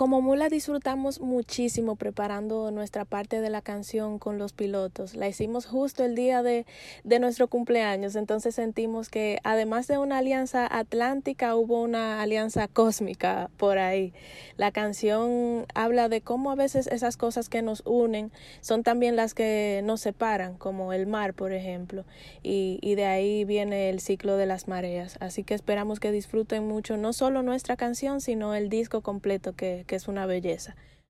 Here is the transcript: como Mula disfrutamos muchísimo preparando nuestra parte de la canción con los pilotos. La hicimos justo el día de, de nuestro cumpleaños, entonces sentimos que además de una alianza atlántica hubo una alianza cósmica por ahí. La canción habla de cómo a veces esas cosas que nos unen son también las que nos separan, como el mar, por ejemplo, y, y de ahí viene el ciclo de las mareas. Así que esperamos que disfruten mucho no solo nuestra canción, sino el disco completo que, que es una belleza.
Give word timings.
como 0.00 0.22
Mula 0.22 0.48
disfrutamos 0.48 1.20
muchísimo 1.20 1.94
preparando 1.94 2.70
nuestra 2.70 3.04
parte 3.04 3.42
de 3.42 3.50
la 3.50 3.60
canción 3.60 4.18
con 4.18 4.38
los 4.38 4.54
pilotos. 4.54 5.14
La 5.14 5.28
hicimos 5.28 5.66
justo 5.66 6.04
el 6.04 6.14
día 6.14 6.42
de, 6.42 6.64
de 7.04 7.18
nuestro 7.18 7.48
cumpleaños, 7.48 8.16
entonces 8.16 8.54
sentimos 8.54 9.10
que 9.10 9.40
además 9.44 9.88
de 9.88 9.98
una 9.98 10.16
alianza 10.16 10.66
atlántica 10.74 11.54
hubo 11.54 11.82
una 11.82 12.22
alianza 12.22 12.66
cósmica 12.66 13.50
por 13.58 13.76
ahí. 13.76 14.14
La 14.56 14.72
canción 14.72 15.66
habla 15.74 16.08
de 16.08 16.22
cómo 16.22 16.50
a 16.50 16.54
veces 16.54 16.86
esas 16.86 17.18
cosas 17.18 17.50
que 17.50 17.60
nos 17.60 17.82
unen 17.84 18.32
son 18.62 18.82
también 18.82 19.16
las 19.16 19.34
que 19.34 19.82
nos 19.84 20.00
separan, 20.00 20.56
como 20.56 20.94
el 20.94 21.08
mar, 21.08 21.34
por 21.34 21.52
ejemplo, 21.52 22.06
y, 22.42 22.78
y 22.80 22.94
de 22.94 23.04
ahí 23.04 23.44
viene 23.44 23.90
el 23.90 24.00
ciclo 24.00 24.38
de 24.38 24.46
las 24.46 24.66
mareas. 24.66 25.18
Así 25.20 25.44
que 25.44 25.52
esperamos 25.52 26.00
que 26.00 26.10
disfruten 26.10 26.66
mucho 26.66 26.96
no 26.96 27.12
solo 27.12 27.42
nuestra 27.42 27.76
canción, 27.76 28.22
sino 28.22 28.54
el 28.54 28.70
disco 28.70 29.02
completo 29.02 29.52
que, 29.52 29.84
que 29.90 29.96
es 29.96 30.06
una 30.06 30.24
belleza. 30.24 30.76